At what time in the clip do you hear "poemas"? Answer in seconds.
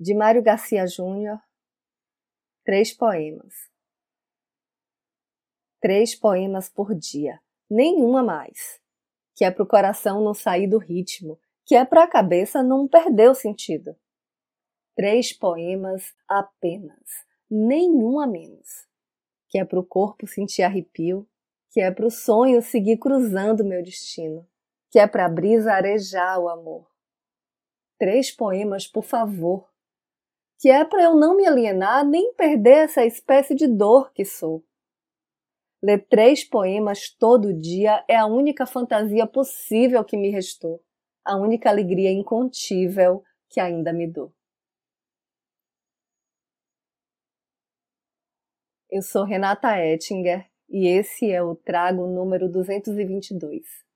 2.92-3.52, 6.14-6.68, 15.32-16.14, 28.30-28.86, 36.42-37.08